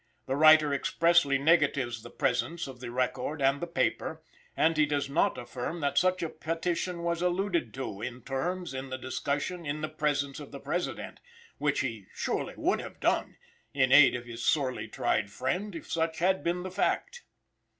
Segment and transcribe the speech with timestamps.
[0.25, 4.23] The writer expressly negatives the presence of the record and the paper,
[4.57, 8.89] and he does not affirm that such a petition was alluded to, in terms, in
[8.89, 11.19] the discussion in the presence of the President;
[11.59, 13.37] which he surely would have done,
[13.75, 17.21] in aid of his sorely tried friend, if such had been the fact.